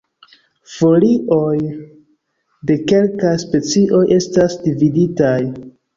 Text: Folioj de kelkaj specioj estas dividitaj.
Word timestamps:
Folioj 0.75 1.57
de 2.71 2.77
kelkaj 2.93 3.35
specioj 3.47 4.03
estas 4.17 4.57
dividitaj. 4.65 5.37